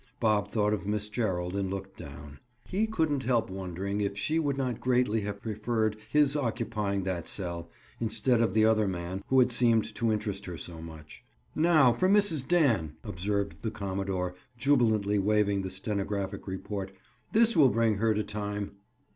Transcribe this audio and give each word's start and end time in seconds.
Bob 0.19 0.49
thought 0.49 0.73
of 0.73 0.87
Miss 0.87 1.09
Gerald 1.09 1.55
and 1.55 1.69
looked 1.69 1.95
down. 1.95 2.39
He 2.67 2.87
couldn't 2.87 3.21
help 3.21 3.51
wondering 3.51 4.01
if 4.01 4.17
she 4.17 4.39
would 4.39 4.57
not 4.57 4.79
greatly 4.81 5.21
have 5.21 5.43
preferred 5.43 5.95
his 6.09 6.33
(Bob's) 6.33 6.43
occupying 6.43 7.03
that 7.03 7.27
cell, 7.27 7.69
instead 7.99 8.41
of 8.41 8.55
the 8.55 8.65
other 8.65 8.87
man 8.87 9.23
who 9.27 9.37
had 9.37 9.51
seemed 9.51 9.93
to 9.93 10.11
interest 10.11 10.47
her 10.47 10.57
so 10.57 10.81
much. 10.81 11.23
"Now 11.53 11.93
for 11.93 12.09
Mrs. 12.09 12.47
Dan," 12.47 12.95
observed 13.03 13.61
the 13.61 13.69
commodore, 13.69 14.33
jubilantly 14.57 15.19
waving 15.19 15.61
the 15.61 15.69
stenographic 15.69 16.47
report. 16.47 16.91
"This 17.31 17.55
will 17.55 17.69
bring 17.69 17.97
her 17.97 18.15
to 18.15 18.23
time." 18.23 18.77